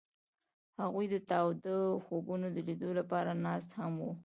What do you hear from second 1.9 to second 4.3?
خوبونو د لیدلو لپاره ناست هم وو.